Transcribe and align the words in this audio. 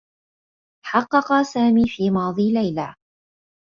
حقّق 0.85 1.41
سامي 1.41 1.85
في 1.87 2.09
ماضي 2.09 2.53
ليلى. 2.53 2.95